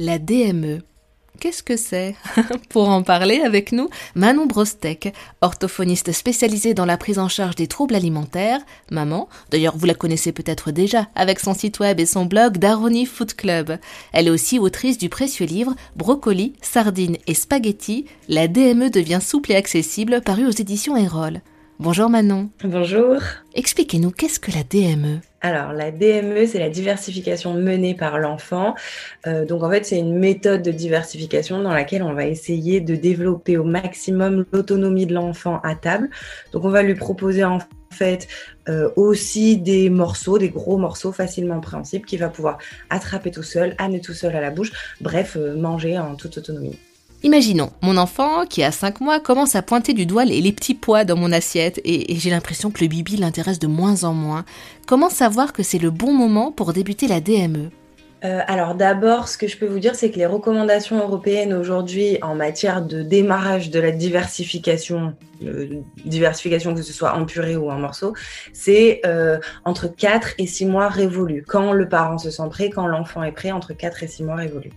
[0.00, 0.80] La DME.
[1.38, 2.16] Qu'est-ce que c'est
[2.70, 7.68] Pour en parler avec nous, Manon Brostek, orthophoniste spécialisée dans la prise en charge des
[7.68, 8.60] troubles alimentaires.
[8.90, 13.06] Maman, d'ailleurs vous la connaissez peut-être déjà avec son site web et son blog Daroni
[13.06, 13.78] Food Club.
[14.12, 18.06] Elle est aussi autrice du précieux livre Brocoli, sardines et spaghettis.
[18.26, 21.42] La DME devient souple et accessible, paru aux éditions Erol.
[21.80, 22.50] Bonjour Manon.
[22.64, 23.18] Bonjour.
[23.54, 28.74] Expliquez-nous qu'est-ce que la DME alors, la DME, c'est la diversification menée par l'enfant.
[29.28, 32.96] Euh, donc, en fait, c'est une méthode de diversification dans laquelle on va essayer de
[32.96, 36.10] développer au maximum l'autonomie de l'enfant à table.
[36.52, 37.60] Donc, on va lui proposer en
[37.92, 38.26] fait
[38.68, 42.58] euh, aussi des morceaux, des gros morceaux facilement préhensibles qu'il va pouvoir
[42.90, 46.80] attraper tout seul, amener tout seul à la bouche, bref, euh, manger en toute autonomie.
[47.24, 51.04] Imaginons, mon enfant, qui a 5 mois, commence à pointer du doigt les, petits pois
[51.04, 54.44] dans mon assiette et, j'ai l'impression que le bibi l'intéresse de moins en moins.
[54.86, 57.70] Comment savoir que c'est le bon moment pour débuter la DME
[58.24, 62.18] euh, alors d'abord, ce que je peux vous dire, c'est que les recommandations européennes aujourd'hui
[62.22, 65.14] en matière de démarrage de la diversification
[66.04, 68.14] diversification, que ce soit en purée ou en morceaux,
[68.52, 71.44] c'est euh, entre 4 et 6 mois révolus.
[71.46, 74.36] Quand le parent se sent prêt, quand l'enfant est prêt, entre 4 et 6 mois
[74.36, 74.72] révolus.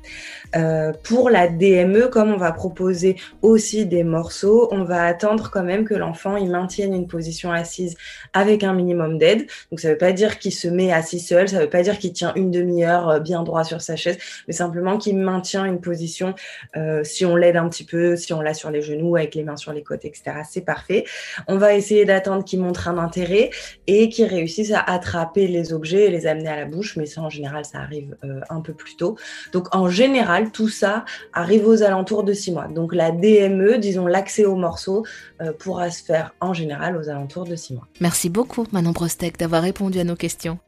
[0.56, 5.64] Euh, pour la DME, comme on va proposer aussi des morceaux, on va attendre quand
[5.64, 7.96] même que l'enfant il maintienne une position assise
[8.34, 9.48] avec un minimum d'aide.
[9.72, 11.82] Donc ça ne veut pas dire qu'il se met assis seul, ça ne veut pas
[11.82, 15.82] dire qu'il tient une demi-heure euh, droit sur sa chaise, mais simplement qu'il maintient une
[15.82, 16.36] position,
[16.76, 19.44] euh, si on l'aide un petit peu, si on l'a sur les genoux, avec les
[19.44, 21.06] mains sur les côtes, etc c'est parfait.
[21.48, 23.50] On va essayer d'attendre qu'il montre un intérêt
[23.88, 27.22] et qu'il réussisse à attraper les objets et les amener à la bouche, mais ça
[27.22, 29.18] en général ça arrive euh, un peu plus tôt.
[29.54, 32.68] Donc en général tout ça arrive aux alentours de six mois.
[32.68, 35.06] Donc la DME, disons l'accès aux morceaux,
[35.42, 37.88] euh, pourra se faire en général aux alentours de six mois.
[38.00, 40.60] Merci beaucoup Manon Brostek d'avoir répondu à nos questions.